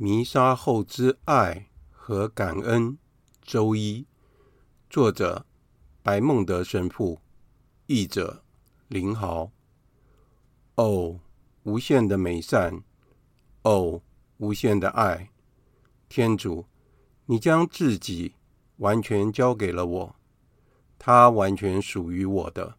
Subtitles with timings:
[0.00, 2.96] 弥撒后之爱和感恩，
[3.42, 4.06] 周一，
[4.88, 5.44] 作者
[6.04, 7.20] 白孟德神父，
[7.88, 8.44] 译者
[8.86, 9.50] 林豪。
[10.76, 11.18] 哦，
[11.64, 12.84] 无限的美善，
[13.62, 14.00] 哦，
[14.36, 15.30] 无限的爱，
[16.08, 16.66] 天主，
[17.26, 18.36] 你将自己
[18.76, 20.16] 完全交给了我，
[20.96, 22.76] 它完全属于我的，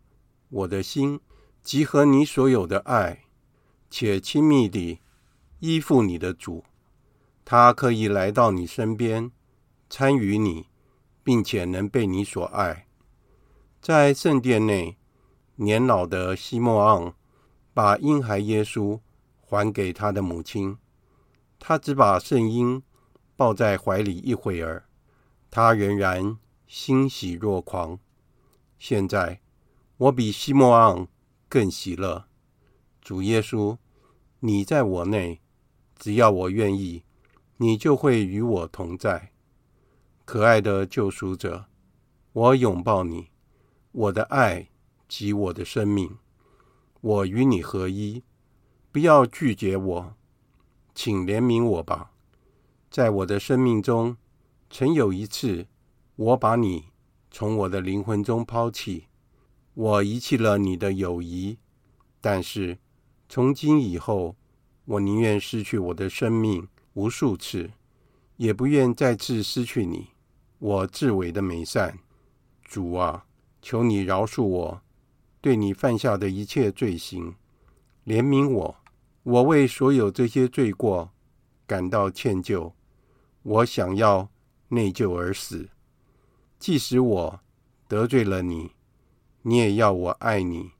[0.48, 1.20] 我的心
[1.64, 3.26] 集合你所有的爱，
[3.90, 5.02] 且亲密地
[5.60, 6.64] 依附你的主。
[7.52, 9.32] 他可以来到你身边，
[9.90, 10.68] 参与你，
[11.24, 12.86] 并且能被你所爱。
[13.82, 15.00] 在圣殿内，
[15.56, 17.14] 年老的西莫盎
[17.74, 19.00] 把婴孩耶稣
[19.42, 20.78] 还给他的母亲，
[21.58, 22.84] 他只把圣婴
[23.36, 24.84] 抱在怀里一会儿，
[25.50, 27.98] 他仍然欣喜若狂。
[28.78, 29.42] 现在，
[29.98, 31.08] 我比西莫盎
[31.48, 32.28] 更喜乐。
[33.02, 33.80] 主耶稣，
[34.42, 35.42] 你在我内，
[35.98, 37.02] 只要我愿意。
[37.62, 39.34] 你就会与我同在，
[40.24, 41.66] 可爱的救赎者，
[42.32, 43.28] 我拥抱你，
[43.92, 44.70] 我的爱
[45.10, 46.18] 及我的生命，
[47.02, 48.24] 我与你合一，
[48.94, 50.16] 不要拒绝我，
[50.96, 52.14] 请怜悯我吧。
[52.90, 54.16] 在我的生命中，
[54.70, 55.68] 曾有一次，
[56.16, 56.86] 我把你
[57.30, 59.08] 从我的灵魂中抛弃，
[59.74, 61.58] 我遗弃了你的友谊，
[62.22, 62.78] 但是
[63.28, 64.38] 从今以后，
[64.86, 66.66] 我宁愿失去我的生命。
[67.00, 67.72] 无数次，
[68.36, 70.10] 也不愿再次失去你，
[70.58, 71.98] 我至伟的美善。
[72.62, 73.26] 主啊，
[73.62, 74.82] 求你饶恕我
[75.40, 77.36] 对你犯下的一切罪行，
[78.06, 78.76] 怜悯我。
[79.24, 81.12] 我为所有这些罪过
[81.66, 82.74] 感到歉疚，
[83.44, 84.30] 我想要
[84.68, 85.70] 内疚而死。
[86.60, 87.40] 即使我
[87.88, 88.72] 得罪了你，
[89.44, 90.72] 你也要我爱你。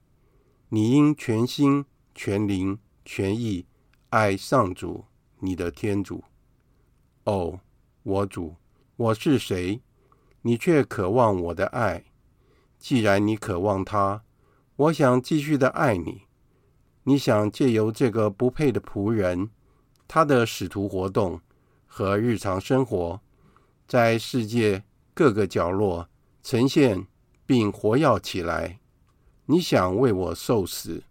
[0.68, 3.66] 你应全心、全灵、全意
[4.10, 5.06] 爱上主。
[5.42, 6.24] 你的天主，
[7.24, 7.62] 哦，
[8.04, 8.56] 我主，
[8.98, 9.82] 我是谁？
[10.42, 12.04] 你却渴望我的爱。
[12.78, 14.24] 既然你渴望他，
[14.76, 16.24] 我想继续的爱你。
[17.04, 19.50] 你想借由这个不配的仆人，
[20.08, 21.40] 他的使徒活动
[21.88, 23.22] 和日常生活，
[23.88, 24.84] 在世界
[25.14, 26.10] 各个角落
[26.44, 27.08] 呈现
[27.46, 28.80] 并活跃起来。
[29.46, 31.04] 你想为我受死，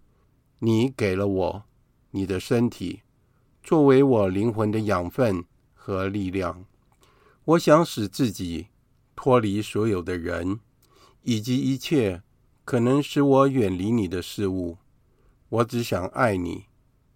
[0.58, 1.64] 你给了我
[2.10, 3.02] 你的身体。
[3.68, 6.64] 作为我灵魂的养分和力量，
[7.44, 8.68] 我想使自己
[9.14, 10.60] 脱离所有的人，
[11.20, 12.22] 以及一切
[12.64, 14.78] 可能使我远离你的事物。
[15.50, 16.64] 我只想爱你，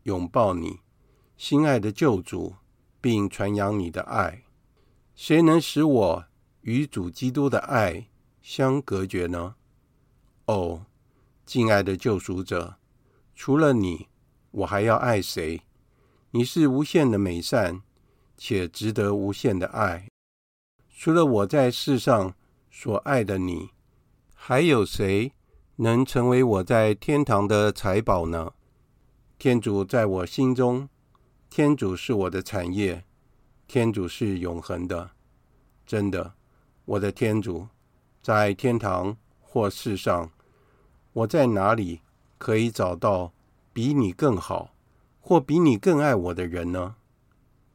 [0.03, 0.81] 拥抱你，
[1.39, 2.57] 心爱的救主，
[3.01, 4.43] 并传扬你的爱。
[5.15, 6.25] 谁能使我
[6.61, 8.09] 与主基督的爱
[8.43, 9.55] 相隔绝呢？
[10.45, 10.85] 哦，
[11.47, 12.77] 敬爱的救赎者，
[13.35, 14.09] 除了你，
[14.51, 15.63] 我还要爱谁？
[16.35, 17.83] 你是无限的美善，
[18.39, 20.09] 且值得无限的爱。
[20.89, 22.35] 除了我在世上
[22.71, 23.69] 所爱的你，
[24.35, 25.33] 还有谁
[25.77, 28.55] 能成为我在天堂的财宝呢？
[29.39, 30.89] 天主在我心中，
[31.51, 33.05] 天主是我的产业，
[33.69, 35.11] 天主是永恒的。
[35.85, 36.33] 真的，
[36.87, 37.69] 我的天主，
[38.23, 40.31] 在天堂或世上，
[41.13, 42.01] 我在哪里
[42.39, 43.35] 可以找到
[43.75, 44.71] 比你更好？
[45.25, 46.97] 或比你更爱我的人呢？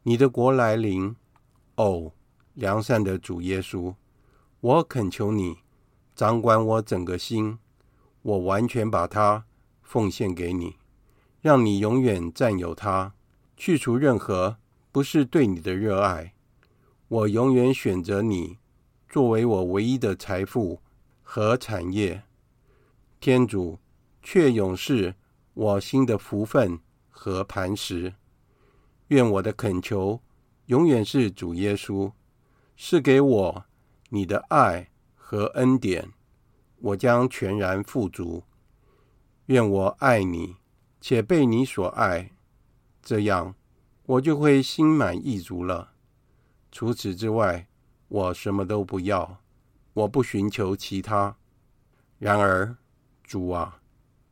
[0.04, 1.16] 你的国来临，
[1.76, 2.12] 哦，
[2.54, 3.96] 良善的主耶稣，
[4.60, 5.60] 我恳求你
[6.14, 7.58] 掌管我整个心，
[8.22, 9.46] 我完全把它
[9.82, 10.76] 奉献给你，
[11.42, 13.14] 让你永远占有它，
[13.56, 14.58] 去除任何
[14.92, 16.34] 不是对你的热爱。
[17.08, 18.58] 我永远选择你
[19.08, 20.82] 作为我唯一的财富
[21.24, 22.24] 和产业。
[23.22, 23.80] 天主，
[24.22, 25.16] 却永是
[25.54, 26.80] 我心的福分。
[27.18, 28.14] 和磐石，
[29.08, 30.22] 愿我的恳求
[30.68, 32.12] 永远是主耶稣，
[32.78, 33.66] 赐给我
[34.10, 36.14] 你的爱和恩典，
[36.78, 38.44] 我将全然富足。
[39.48, 40.58] 愿我爱你，
[41.02, 42.32] 且被你所爱，
[43.02, 43.56] 这样
[44.06, 45.94] 我就会心满意足了。
[46.72, 47.68] 除此之外，
[48.10, 49.40] 我什么都不要，
[49.94, 51.36] 我不寻求其他。
[52.20, 52.78] 然而，
[53.24, 53.82] 主啊，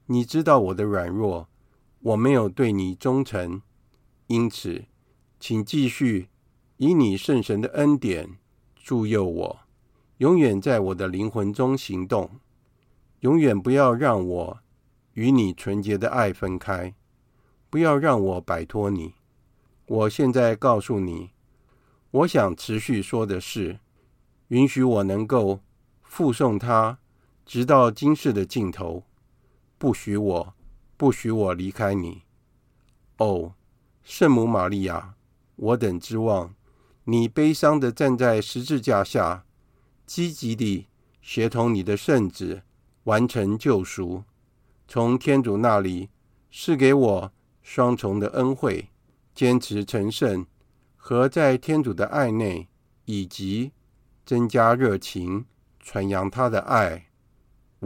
[0.06, 1.50] 你知道我的软弱。
[2.06, 3.64] 我没有对你忠诚，
[4.28, 4.86] 因此，
[5.40, 6.30] 请继续
[6.78, 8.38] 以你圣神的恩典
[8.76, 9.60] 助佑我，
[10.18, 12.30] 永远在我的灵魂中行动，
[13.22, 14.60] 永远不要让我
[15.14, 16.94] 与你纯洁的爱分开，
[17.72, 19.16] 不要让我摆脱你。
[19.88, 21.32] 我现在告诉你，
[22.12, 23.80] 我想持续说的是，
[24.50, 25.62] 允许我能够
[26.04, 27.00] 附送他，
[27.48, 29.06] 直到今世的尽头。
[29.80, 30.54] 不许我，
[30.98, 32.24] 不许我离开你。
[33.18, 33.54] 哦，
[34.04, 35.16] 圣母玛利亚，
[35.56, 36.54] 我等之望，
[37.06, 39.46] 你悲伤地站在十字架下，
[40.06, 40.88] 积极地
[41.22, 42.64] 协同你的圣子
[43.06, 44.24] 完成救赎，
[44.88, 46.10] 从天主那里
[46.52, 47.32] 赐给我
[47.62, 48.90] 双重的恩惠，
[49.34, 50.46] 坚持成圣
[50.96, 52.68] 和在天主的爱内，
[53.06, 53.72] 以及
[54.26, 55.46] 增加热情
[55.80, 57.08] 传扬他的爱，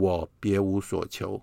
[0.00, 1.40] 我别无所求。